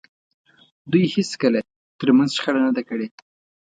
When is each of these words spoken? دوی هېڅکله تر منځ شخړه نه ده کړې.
دوی 0.91 1.03
هېڅکله 1.15 1.59
تر 1.99 2.09
منځ 2.17 2.29
شخړه 2.37 2.59
نه 2.67 2.71
ده 2.75 2.81
کړې. 2.89 3.07